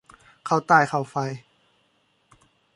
[0.45, 1.15] เข้าไต้เข้าไฟ